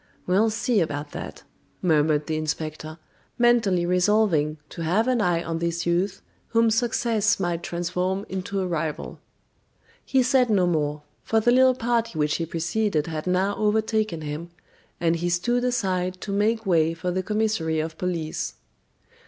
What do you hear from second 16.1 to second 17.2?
to make way for